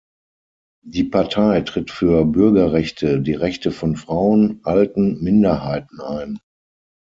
Die 0.83 1.03
Partei 1.03 1.61
tritt 1.61 1.91
für 1.91 2.25
Bürgerrechte, 2.25 3.21
die 3.21 3.35
Rechte 3.35 3.69
von 3.69 3.95
Frauen, 3.95 4.59
Alten, 4.63 5.21
Minderheiten 5.23 6.01
ein. 6.01 6.39